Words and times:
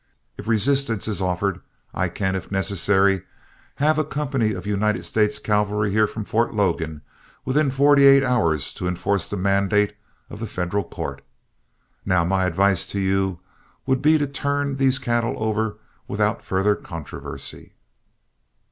If 0.35 0.47
resistance 0.47 1.07
is 1.07 1.21
offered, 1.21 1.61
I 1.93 2.09
can, 2.09 2.35
if 2.35 2.51
necessary, 2.51 3.21
have 3.75 3.99
a 3.99 4.03
company 4.03 4.51
of 4.51 4.65
United 4.65 5.05
States 5.05 5.37
cavalry 5.37 5.91
here 5.91 6.07
from 6.07 6.25
Fort 6.25 6.55
Logan 6.55 7.03
within 7.45 7.69
forty 7.69 8.05
eight 8.07 8.23
hours 8.23 8.73
to 8.73 8.87
enforce 8.87 9.27
the 9.27 9.37
mandates 9.37 9.93
of 10.27 10.39
the 10.39 10.47
federal 10.47 10.85
court. 10.85 11.21
Now 12.03 12.25
my 12.25 12.45
advice 12.45 12.87
to 12.87 12.99
you 12.99 13.41
would 13.85 14.01
be 14.01 14.17
to 14.17 14.25
turn 14.25 14.77
these 14.77 14.97
cattle 14.97 15.35
over 15.37 15.77
without 16.07 16.43
further 16.43 16.75
controversy." 16.75 17.73